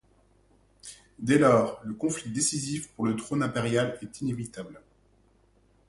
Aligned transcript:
Dès 1.19 1.37
lors, 1.37 1.79
le 1.85 1.93
conflit 1.93 2.31
décisif 2.31 2.89
pour 2.93 3.05
le 3.05 3.15
trône 3.15 3.43
impérial 3.43 3.99
est 4.01 4.21
inévitable. 4.21 4.81